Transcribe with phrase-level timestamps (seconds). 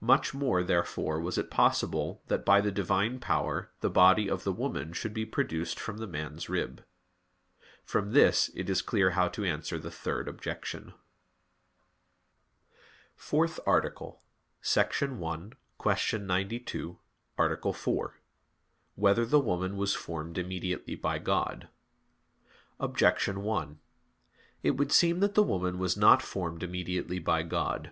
[0.00, 4.52] Much more, therefore, was it possible that by the Divine power the body of the
[4.52, 6.84] woman should be produced from the man's rib.
[7.82, 10.90] From this it is clear how to answer the third objection._______________________
[13.16, 14.22] FOURTH ARTICLE
[14.76, 16.18] [I, Q.
[16.20, 16.98] 92,
[17.36, 17.76] Art.
[17.76, 18.20] 4]
[18.94, 21.66] Whether the Woman Was Formed Immediately by God?
[22.78, 23.80] Objection 1:
[24.62, 27.90] It would seem that the woman was not formed immediately by God.